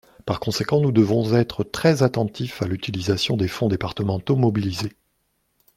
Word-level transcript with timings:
Par 0.25 0.39
conséquent, 0.39 0.81
nous 0.81 0.91
devons 0.91 1.35
être 1.35 1.63
très 1.63 2.01
attentifs 2.01 2.63
à 2.63 2.65
l’utilisation 2.67 3.37
des 3.37 3.47
fonds 3.47 3.67
départementaux 3.67 4.35
mobilisés. 4.35 4.93